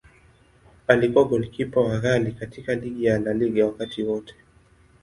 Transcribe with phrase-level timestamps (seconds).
[0.87, 4.35] Akiwa golikipa wa ghali katika ligi ya La Liga wakati wote.